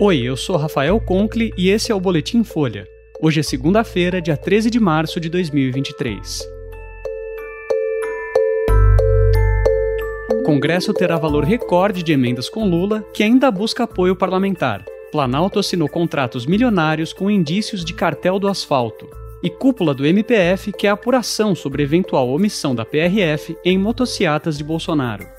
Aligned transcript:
Oi, 0.00 0.20
eu 0.20 0.36
sou 0.36 0.56
Rafael 0.56 1.00
Conkle 1.00 1.52
e 1.56 1.70
esse 1.70 1.90
é 1.90 1.94
o 1.94 2.00
Boletim 2.00 2.44
Folha. 2.44 2.86
Hoje 3.20 3.40
é 3.40 3.42
segunda-feira, 3.42 4.20
dia 4.20 4.36
13 4.36 4.70
de 4.70 4.78
março 4.78 5.18
de 5.18 5.28
2023. 5.28 6.48
O 10.34 10.42
Congresso 10.44 10.92
terá 10.92 11.16
valor 11.16 11.44
recorde 11.44 12.02
de 12.02 12.12
emendas 12.12 12.48
com 12.48 12.68
Lula, 12.68 13.02
que 13.12 13.22
ainda 13.22 13.50
busca 13.50 13.84
apoio 13.84 14.14
parlamentar. 14.14 14.84
Planalto 15.10 15.58
assinou 15.58 15.88
contratos 15.88 16.46
milionários 16.46 17.12
com 17.12 17.30
indícios 17.30 17.84
de 17.84 17.94
cartel 17.94 18.38
do 18.38 18.48
asfalto. 18.48 19.08
E 19.42 19.50
cúpula 19.50 19.94
do 19.94 20.06
MPF 20.06 20.72
quer 20.72 20.90
apuração 20.90 21.54
sobre 21.54 21.82
eventual 21.82 22.28
omissão 22.28 22.74
da 22.74 22.84
PRF 22.84 23.56
em 23.64 23.78
motociatas 23.78 24.56
de 24.56 24.62
Bolsonaro. 24.62 25.35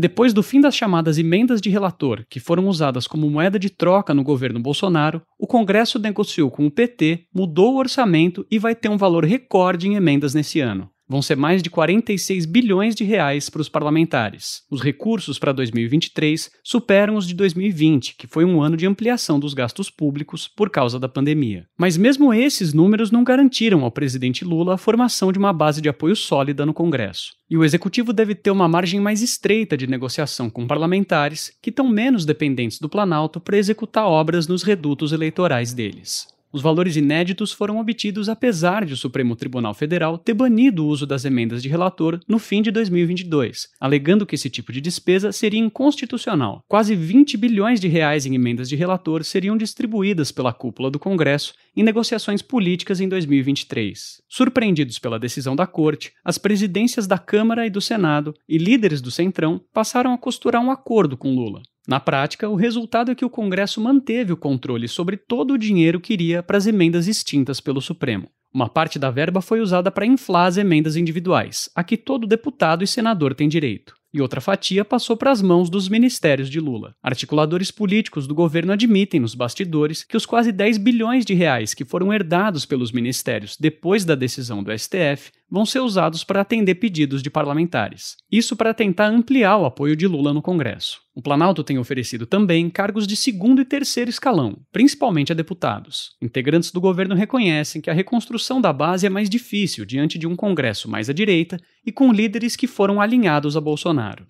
Depois 0.00 0.32
do 0.32 0.42
fim 0.42 0.62
das 0.62 0.74
chamadas 0.74 1.18
emendas 1.18 1.60
de 1.60 1.68
relator, 1.68 2.24
que 2.26 2.40
foram 2.40 2.66
usadas 2.66 3.06
como 3.06 3.28
moeda 3.28 3.58
de 3.58 3.68
troca 3.68 4.14
no 4.14 4.22
governo 4.22 4.58
Bolsonaro, 4.58 5.20
o 5.38 5.46
Congresso 5.46 5.98
negociou 5.98 6.50
com 6.50 6.64
o 6.64 6.70
PT, 6.70 7.26
mudou 7.34 7.74
o 7.74 7.76
orçamento 7.76 8.46
e 8.50 8.58
vai 8.58 8.74
ter 8.74 8.88
um 8.88 8.96
valor 8.96 9.26
recorde 9.26 9.86
em 9.86 9.96
emendas 9.96 10.32
nesse 10.32 10.58
ano. 10.58 10.88
Vão 11.10 11.20
ser 11.20 11.36
mais 11.36 11.60
de 11.60 11.68
46 11.68 12.46
bilhões 12.46 12.94
de 12.94 13.02
reais 13.02 13.50
para 13.50 13.60
os 13.60 13.68
parlamentares. 13.68 14.62
Os 14.70 14.80
recursos 14.80 15.40
para 15.40 15.50
2023 15.50 16.48
superam 16.62 17.16
os 17.16 17.26
de 17.26 17.34
2020, 17.34 18.14
que 18.16 18.28
foi 18.28 18.44
um 18.44 18.62
ano 18.62 18.76
de 18.76 18.86
ampliação 18.86 19.40
dos 19.40 19.52
gastos 19.52 19.90
públicos 19.90 20.46
por 20.46 20.70
causa 20.70 21.00
da 21.00 21.08
pandemia. 21.08 21.66
Mas 21.76 21.96
mesmo 21.96 22.32
esses 22.32 22.72
números 22.72 23.10
não 23.10 23.24
garantiram 23.24 23.82
ao 23.82 23.90
presidente 23.90 24.44
Lula 24.44 24.74
a 24.74 24.78
formação 24.78 25.32
de 25.32 25.38
uma 25.40 25.52
base 25.52 25.80
de 25.80 25.88
apoio 25.88 26.14
sólida 26.14 26.64
no 26.64 26.72
Congresso. 26.72 27.32
E 27.50 27.56
o 27.56 27.64
executivo 27.64 28.12
deve 28.12 28.36
ter 28.36 28.52
uma 28.52 28.68
margem 28.68 29.00
mais 29.00 29.20
estreita 29.20 29.76
de 29.76 29.88
negociação 29.88 30.48
com 30.48 30.64
parlamentares, 30.64 31.50
que 31.60 31.70
estão 31.70 31.88
menos 31.88 32.24
dependentes 32.24 32.78
do 32.78 32.88
Planalto 32.88 33.40
para 33.40 33.58
executar 33.58 34.06
obras 34.06 34.46
nos 34.46 34.62
redutos 34.62 35.10
eleitorais 35.10 35.74
deles. 35.74 36.28
Os 36.52 36.62
valores 36.62 36.96
inéditos 36.96 37.52
foram 37.52 37.78
obtidos 37.78 38.28
apesar 38.28 38.84
de 38.84 38.92
o 38.92 38.96
Supremo 38.96 39.36
Tribunal 39.36 39.72
Federal 39.72 40.18
ter 40.18 40.34
banido 40.34 40.84
o 40.84 40.88
uso 40.88 41.06
das 41.06 41.24
emendas 41.24 41.62
de 41.62 41.68
relator 41.68 42.18
no 42.26 42.40
fim 42.40 42.60
de 42.60 42.72
2022, 42.72 43.68
alegando 43.78 44.26
que 44.26 44.34
esse 44.34 44.50
tipo 44.50 44.72
de 44.72 44.80
despesa 44.80 45.30
seria 45.30 45.60
inconstitucional. 45.60 46.64
Quase 46.66 46.96
20 46.96 47.36
bilhões 47.36 47.78
de 47.78 47.86
reais 47.86 48.26
em 48.26 48.34
emendas 48.34 48.68
de 48.68 48.74
relator 48.74 49.22
seriam 49.22 49.56
distribuídas 49.56 50.32
pela 50.32 50.52
cúpula 50.52 50.90
do 50.90 50.98
Congresso 50.98 51.54
em 51.76 51.84
negociações 51.84 52.42
políticas 52.42 53.00
em 53.00 53.08
2023. 53.08 54.20
Surpreendidos 54.28 54.98
pela 54.98 55.20
decisão 55.20 55.54
da 55.54 55.68
Corte, 55.68 56.12
as 56.24 56.36
presidências 56.36 57.06
da 57.06 57.16
Câmara 57.16 57.64
e 57.64 57.70
do 57.70 57.80
Senado 57.80 58.34
e 58.48 58.58
líderes 58.58 59.00
do 59.00 59.12
Centrão 59.12 59.60
passaram 59.72 60.12
a 60.12 60.18
costurar 60.18 60.60
um 60.60 60.72
acordo 60.72 61.16
com 61.16 61.32
Lula. 61.32 61.62
Na 61.90 61.98
prática, 61.98 62.48
o 62.48 62.54
resultado 62.54 63.10
é 63.10 63.16
que 63.16 63.24
o 63.24 63.28
Congresso 63.28 63.80
manteve 63.80 64.32
o 64.32 64.36
controle 64.36 64.86
sobre 64.86 65.16
todo 65.16 65.54
o 65.54 65.58
dinheiro 65.58 66.00
que 66.00 66.12
iria 66.12 66.40
para 66.40 66.56
as 66.56 66.68
emendas 66.68 67.08
extintas 67.08 67.60
pelo 67.60 67.80
Supremo. 67.80 68.30
Uma 68.54 68.68
parte 68.68 68.96
da 68.96 69.10
verba 69.10 69.40
foi 69.40 69.60
usada 69.60 69.90
para 69.90 70.06
inflar 70.06 70.46
as 70.46 70.56
emendas 70.56 70.94
individuais, 70.94 71.68
a 71.74 71.82
que 71.82 71.96
todo 71.96 72.28
deputado 72.28 72.84
e 72.84 72.86
senador 72.86 73.34
tem 73.34 73.48
direito 73.48 73.98
e 74.12 74.20
outra 74.20 74.40
fatia 74.40 74.84
passou 74.84 75.16
para 75.16 75.30
as 75.30 75.40
mãos 75.40 75.70
dos 75.70 75.88
ministérios 75.88 76.50
de 76.50 76.58
Lula. 76.58 76.94
Articuladores 77.02 77.70
políticos 77.70 78.26
do 78.26 78.34
governo 78.34 78.72
admitem 78.72 79.20
nos 79.20 79.34
bastidores 79.34 80.02
que 80.04 80.16
os 80.16 80.26
quase 80.26 80.50
10 80.50 80.78
bilhões 80.78 81.24
de 81.24 81.34
reais 81.34 81.74
que 81.74 81.84
foram 81.84 82.12
herdados 82.12 82.66
pelos 82.66 82.92
ministérios 82.92 83.56
depois 83.58 84.04
da 84.04 84.14
decisão 84.14 84.62
do 84.62 84.76
STF 84.76 85.30
vão 85.50 85.66
ser 85.66 85.80
usados 85.80 86.22
para 86.22 86.40
atender 86.40 86.76
pedidos 86.76 87.22
de 87.22 87.30
parlamentares. 87.30 88.16
Isso 88.30 88.54
para 88.54 88.72
tentar 88.72 89.06
ampliar 89.06 89.56
o 89.56 89.64
apoio 89.64 89.96
de 89.96 90.06
Lula 90.06 90.32
no 90.32 90.40
Congresso. 90.40 91.00
O 91.14 91.20
Planalto 91.20 91.64
tem 91.64 91.78
oferecido 91.78 92.24
também 92.24 92.70
cargos 92.70 93.06
de 93.06 93.16
segundo 93.16 93.60
e 93.60 93.64
terceiro 93.64 94.08
escalão, 94.08 94.56
principalmente 94.72 95.32
a 95.32 95.34
deputados. 95.34 96.12
Integrantes 96.22 96.70
do 96.70 96.80
governo 96.80 97.14
reconhecem 97.14 97.82
que 97.82 97.90
a 97.90 97.94
reconstrução 97.94 98.60
da 98.60 98.72
base 98.72 99.06
é 99.06 99.10
mais 99.10 99.28
difícil 99.28 99.84
diante 99.84 100.18
de 100.18 100.26
um 100.26 100.36
Congresso 100.36 100.88
mais 100.88 101.10
à 101.10 101.12
direita 101.12 101.58
e 101.84 101.90
com 101.90 102.12
líderes 102.12 102.54
que 102.54 102.66
foram 102.66 103.00
alinhados 103.00 103.56
a 103.56 103.60
Bolsonaro. 103.60 104.24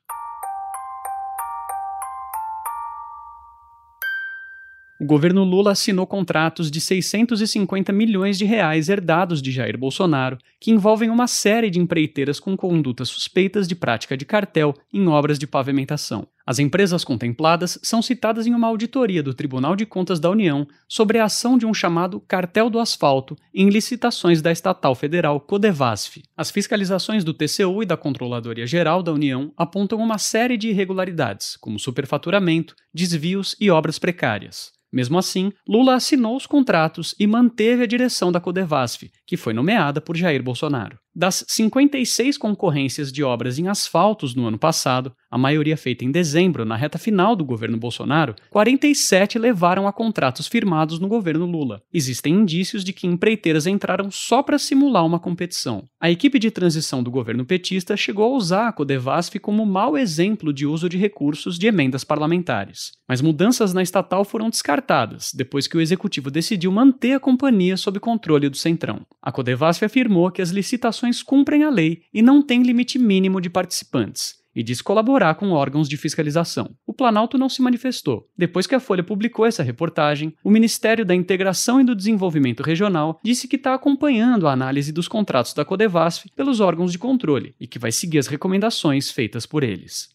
O 5.00 5.06
governo 5.06 5.43
Lula 5.44 5.72
assinou 5.72 6.06
contratos 6.06 6.71
de 6.71 6.78
650 6.78 7.91
milhões 7.91 8.37
de 8.37 8.44
reais 8.44 8.91
herdados 8.91 9.41
de 9.41 9.50
Jair 9.50 9.78
Bolsonaro, 9.78 10.37
que 10.61 10.71
envolvem 10.71 11.09
uma 11.09 11.27
série 11.27 11.71
de 11.71 11.81
empreiteiras 11.81 12.38
com 12.38 12.55
condutas 12.55 13.09
suspeitas 13.09 13.66
de 13.66 13.75
prática 13.75 14.15
de 14.15 14.27
cartel 14.27 14.75
em 14.93 15.09
obras 15.09 15.39
de 15.39 15.47
pavimentação. 15.47 16.28
As 16.44 16.59
empresas 16.59 17.03
contempladas 17.03 17.78
são 17.83 18.03
citadas 18.03 18.47
em 18.47 18.53
uma 18.53 18.66
auditoria 18.66 19.22
do 19.22 19.33
Tribunal 19.33 19.75
de 19.75 19.87
Contas 19.87 20.21
da 20.21 20.28
União 20.28 20.69
sobre 20.87 21.19
a 21.19 21.25
ação 21.25 21.56
de 21.56 21.65
um 21.65 21.72
chamado 21.72 22.21
cartel 22.21 22.69
do 22.69 22.78
asfalto 22.78 23.37
em 23.55 23.71
licitações 23.71 24.43
da 24.43 24.53
estatal 24.53 24.94
federal 24.94 25.41
Codevasf. 25.41 26.22
As 26.37 26.50
fiscalizações 26.50 27.25
do 27.25 27.33
TCU 27.33 27.83
e 27.83 27.87
da 27.87 27.97
Controladoria 27.97 28.66
Geral 28.66 29.03
da 29.03 29.15
União 29.15 29.50
apontam 29.56 29.99
uma 29.99 30.19
série 30.19 30.59
de 30.59 30.69
irregularidades, 30.69 31.56
como 31.56 31.78
superfaturamento, 31.78 32.75
desvios 32.93 33.56
e 33.59 33.71
obras 33.71 33.99
precárias. 33.99 34.78
Mesmo 34.93 35.19
assim, 35.19 35.53
Lula 35.69 35.95
assinou 35.95 36.37
os 36.37 36.47
contratos 36.47 37.15
e 37.19 37.27
manteve 37.27 37.84
a 37.84 37.87
direção 37.87 38.33
da 38.33 38.41
Codevasf, 38.41 39.11
que 39.27 39.37
foi 39.37 39.53
nomeada 39.53 40.01
por 40.01 40.17
Jair 40.17 40.43
Bolsonaro. 40.43 40.99
Das 41.15 41.45
56 41.49 42.37
concorrências 42.37 43.12
de 43.12 43.23
obras 43.23 43.59
em 43.59 43.69
asfaltos 43.69 44.34
no 44.34 44.47
ano 44.47 44.59
passado, 44.59 45.15
a 45.30 45.38
maioria 45.38 45.76
feita 45.76 46.04
em 46.04 46.10
dezembro, 46.10 46.64
na 46.64 46.74
reta 46.74 46.98
final 46.98 47.36
do 47.36 47.44
governo 47.44 47.78
Bolsonaro, 47.78 48.34
47 48.50 49.38
levaram 49.38 49.86
a 49.86 49.92
contratos 49.92 50.48
firmados 50.48 50.98
no 50.98 51.06
governo 51.06 51.46
Lula. 51.46 51.80
Existem 51.92 52.34
indícios 52.34 52.82
de 52.82 52.92
que 52.92 53.06
empreiteiras 53.06 53.66
entraram 53.66 54.10
só 54.10 54.42
para 54.42 54.58
simular 54.58 55.06
uma 55.06 55.20
competição. 55.20 55.84
A 56.00 56.10
equipe 56.10 56.38
de 56.38 56.50
transição 56.50 57.00
do 57.00 57.10
governo 57.12 57.44
petista 57.44 57.96
chegou 57.96 58.24
a 58.24 58.36
usar 58.36 58.68
a 58.68 58.72
Codevasf 58.72 59.38
como 59.38 59.64
mau 59.64 59.96
exemplo 59.96 60.52
de 60.52 60.66
uso 60.66 60.88
de 60.88 60.98
recursos 60.98 61.58
de 61.58 61.68
emendas 61.68 62.02
parlamentares. 62.02 62.91
Mas 63.08 63.20
mudanças 63.20 63.72
na 63.72 63.82
estatal 63.82 64.24
foram 64.24 64.50
descartadas, 64.50 65.30
depois 65.32 65.68
que 65.68 65.76
o 65.76 65.80
executivo 65.80 66.30
decidiu 66.30 66.72
manter 66.72 67.12
a 67.12 67.20
companhia 67.20 67.76
sob 67.76 68.00
controle 68.00 68.48
do 68.48 68.56
Centrão. 68.56 69.06
A 69.22 69.30
Codevasf 69.30 69.84
afirmou 69.84 70.30
que 70.32 70.42
as 70.42 70.50
licitações 70.50 71.22
cumprem 71.22 71.62
a 71.62 71.70
lei 71.70 72.02
e 72.12 72.20
não 72.20 72.42
têm 72.42 72.62
limite 72.62 72.98
mínimo 72.98 73.41
de 73.41 73.48
participantes, 73.50 74.40
e 74.55 74.62
diz 74.62 74.83
colaborar 74.83 75.34
com 75.34 75.50
órgãos 75.50 75.88
de 75.88 75.97
fiscalização. 75.97 76.75
O 76.87 76.93
Planalto 76.93 77.38
não 77.38 77.49
se 77.49 77.62
manifestou. 77.62 78.28
Depois 78.37 78.66
que 78.66 78.75
a 78.75 78.81
Folha 78.81 79.03
publicou 79.03 79.47
essa 79.47 79.62
reportagem, 79.62 80.34
o 80.44 80.50
Ministério 80.50 81.05
da 81.05 81.15
Integração 81.15 81.81
e 81.81 81.84
do 81.84 81.94
Desenvolvimento 81.94 82.62
Regional 82.62 83.21
disse 83.25 83.49
que 83.49 83.56
está 83.56 83.75
acompanhando 83.75 84.47
a 84.47 84.53
análise 84.53 84.93
dos 84.93 85.09
contratos 85.09 85.55
da 85.55 85.65
Codevasf 85.65 86.27
pelos 86.34 86.60
órgãos 86.60 86.93
de 86.93 86.99
controle 86.99 87.55
e 87.60 87.66
que 87.66 87.78
vai 87.78 87.93
seguir 87.93 88.19
as 88.19 88.27
recomendações 88.27 89.10
feitas 89.10 89.47
por 89.47 89.62
eles. 89.62 90.09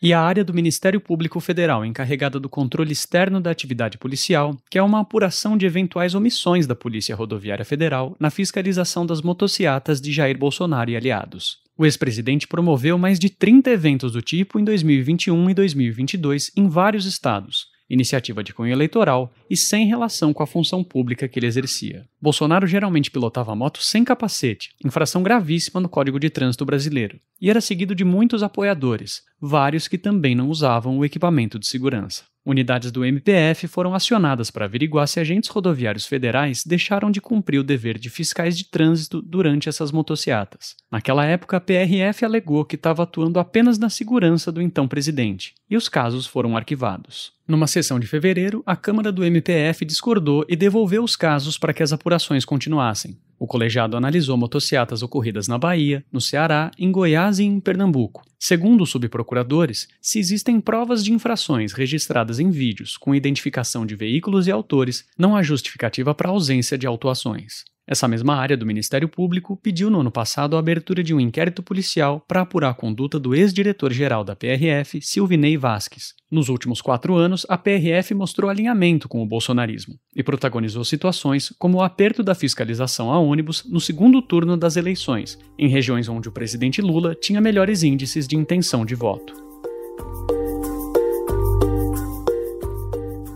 E 0.00 0.12
a 0.12 0.20
área 0.20 0.44
do 0.44 0.54
Ministério 0.54 1.00
Público 1.00 1.40
Federal 1.40 1.84
encarregada 1.84 2.38
do 2.38 2.48
controle 2.48 2.92
externo 2.92 3.40
da 3.40 3.50
atividade 3.50 3.98
policial, 3.98 4.56
que 4.70 4.78
é 4.78 4.82
uma 4.82 5.00
apuração 5.00 5.56
de 5.56 5.66
eventuais 5.66 6.14
omissões 6.14 6.66
da 6.66 6.74
Polícia 6.74 7.16
Rodoviária 7.16 7.64
Federal 7.64 8.16
na 8.20 8.30
fiscalização 8.30 9.06
das 9.06 9.22
motocicletas 9.22 10.00
de 10.00 10.12
Jair 10.12 10.38
Bolsonaro 10.38 10.90
e 10.90 10.96
aliados. 10.96 11.58
O 11.78 11.84
ex-presidente 11.84 12.48
promoveu 12.48 12.96
mais 12.96 13.18
de 13.18 13.28
30 13.28 13.70
eventos 13.70 14.12
do 14.12 14.22
tipo 14.22 14.58
em 14.58 14.64
2021 14.64 15.50
e 15.50 15.54
2022 15.54 16.50
em 16.56 16.68
vários 16.68 17.04
estados, 17.04 17.66
iniciativa 17.88 18.42
de 18.42 18.52
cunho 18.52 18.72
eleitoral 18.72 19.32
e 19.48 19.56
sem 19.56 19.86
relação 19.86 20.32
com 20.32 20.42
a 20.42 20.46
função 20.46 20.82
pública 20.82 21.28
que 21.28 21.38
ele 21.38 21.46
exercia. 21.46 22.06
Bolsonaro 22.20 22.66
geralmente 22.66 23.10
pilotava 23.10 23.54
moto 23.54 23.82
sem 23.82 24.04
capacete, 24.04 24.70
infração 24.84 25.22
gravíssima 25.22 25.80
no 25.80 25.88
Código 25.88 26.18
de 26.18 26.30
Trânsito 26.30 26.64
brasileiro, 26.64 27.18
e 27.40 27.50
era 27.50 27.60
seguido 27.60 27.94
de 27.94 28.04
muitos 28.04 28.42
apoiadores, 28.42 29.22
vários 29.40 29.88
que 29.88 29.98
também 29.98 30.34
não 30.34 30.48
usavam 30.48 30.98
o 30.98 31.04
equipamento 31.04 31.58
de 31.58 31.66
segurança. 31.66 32.24
Unidades 32.46 32.92
do 32.92 33.04
MPF 33.04 33.66
foram 33.66 33.92
acionadas 33.92 34.52
para 34.52 34.66
averiguar 34.66 35.08
se 35.08 35.18
agentes 35.18 35.50
rodoviários 35.50 36.06
federais 36.06 36.62
deixaram 36.64 37.10
de 37.10 37.20
cumprir 37.20 37.58
o 37.58 37.64
dever 37.64 37.98
de 37.98 38.08
fiscais 38.08 38.56
de 38.56 38.62
trânsito 38.62 39.20
durante 39.20 39.68
essas 39.68 39.90
motocicletas. 39.90 40.76
Naquela 40.88 41.24
época, 41.24 41.56
a 41.56 41.60
PRF 41.60 42.24
alegou 42.24 42.64
que 42.64 42.76
estava 42.76 43.02
atuando 43.02 43.40
apenas 43.40 43.78
na 43.78 43.90
segurança 43.90 44.52
do 44.52 44.62
então 44.62 44.86
presidente, 44.86 45.54
e 45.68 45.76
os 45.76 45.88
casos 45.88 46.24
foram 46.24 46.56
arquivados. 46.56 47.32
Numa 47.48 47.66
sessão 47.66 47.98
de 47.98 48.06
fevereiro, 48.06 48.62
a 48.64 48.76
Câmara 48.76 49.10
do 49.10 49.24
MPF 49.24 49.84
discordou 49.84 50.44
e 50.48 50.54
devolveu 50.54 51.02
os 51.02 51.16
casos 51.16 51.58
para 51.58 51.74
que 51.74 51.82
as 51.82 51.92
apurações 51.92 52.44
continuassem. 52.44 53.18
O 53.38 53.46
colegiado 53.46 53.96
analisou 53.96 54.36
motocicletas 54.36 55.02
ocorridas 55.02 55.46
na 55.46 55.58
Bahia, 55.58 56.04
no 56.10 56.20
Ceará, 56.20 56.70
em 56.78 56.90
Goiás 56.90 57.38
e 57.38 57.44
em 57.44 57.60
Pernambuco. 57.60 58.24
Segundo 58.38 58.82
os 58.82 58.90
subprocuradores, 58.90 59.88
se 60.00 60.18
existem 60.18 60.60
provas 60.60 61.04
de 61.04 61.12
infrações 61.12 61.72
registradas 61.72 62.38
em 62.38 62.50
vídeos 62.50 62.96
com 62.96 63.14
identificação 63.14 63.84
de 63.84 63.94
veículos 63.94 64.46
e 64.46 64.50
autores, 64.50 65.04
não 65.18 65.36
há 65.36 65.42
justificativa 65.42 66.14
para 66.14 66.30
ausência 66.30 66.78
de 66.78 66.86
autuações. 66.86 67.64
Essa 67.88 68.08
mesma 68.08 68.34
área 68.34 68.56
do 68.56 68.66
Ministério 68.66 69.08
Público 69.08 69.56
pediu 69.56 69.88
no 69.88 70.00
ano 70.00 70.10
passado 70.10 70.56
a 70.56 70.58
abertura 70.58 71.04
de 71.04 71.14
um 71.14 71.20
inquérito 71.20 71.62
policial 71.62 72.20
para 72.26 72.40
apurar 72.40 72.70
a 72.70 72.74
conduta 72.74 73.16
do 73.16 73.32
ex-diretor-geral 73.32 74.24
da 74.24 74.34
PRF, 74.34 75.00
Silvinei 75.00 75.56
Vasques. 75.56 76.12
Nos 76.28 76.48
últimos 76.48 76.80
quatro 76.80 77.14
anos, 77.14 77.46
a 77.48 77.56
PRF 77.56 78.12
mostrou 78.12 78.50
alinhamento 78.50 79.08
com 79.08 79.22
o 79.22 79.26
bolsonarismo 79.26 79.94
e 80.16 80.20
protagonizou 80.20 80.82
situações 80.84 81.54
como 81.60 81.78
o 81.78 81.82
aperto 81.82 82.24
da 82.24 82.34
fiscalização 82.34 83.12
a 83.12 83.20
ônibus 83.20 83.64
no 83.64 83.80
segundo 83.80 84.20
turno 84.20 84.56
das 84.56 84.74
eleições, 84.74 85.38
em 85.56 85.68
regiões 85.68 86.08
onde 86.08 86.28
o 86.28 86.32
presidente 86.32 86.82
Lula 86.82 87.14
tinha 87.14 87.40
melhores 87.40 87.84
índices 87.84 88.26
de 88.26 88.34
intenção 88.34 88.84
de 88.84 88.96
voto. 88.96 89.32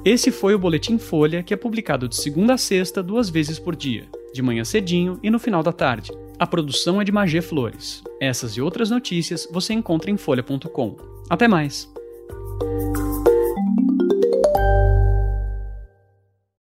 Esse 0.04 0.32
foi 0.32 0.56
o 0.56 0.58
Boletim 0.58 0.98
Folha, 0.98 1.40
que 1.40 1.54
é 1.54 1.56
publicado 1.56 2.08
de 2.08 2.16
segunda 2.16 2.54
a 2.54 2.58
sexta, 2.58 3.00
duas 3.00 3.30
vezes 3.30 3.56
por 3.56 3.76
dia 3.76 4.08
de 4.32 4.42
manhã 4.42 4.64
cedinho 4.64 5.18
e 5.22 5.30
no 5.30 5.38
final 5.38 5.62
da 5.62 5.72
tarde. 5.72 6.12
A 6.38 6.46
produção 6.46 7.00
é 7.00 7.04
de 7.04 7.12
Magé 7.12 7.40
Flores. 7.40 8.02
Essas 8.20 8.52
e 8.52 8.60
outras 8.62 8.90
notícias 8.90 9.48
você 9.52 9.72
encontra 9.74 10.10
em 10.10 10.16
folha.com. 10.16 10.96
Até 11.28 11.46
mais! 11.46 11.90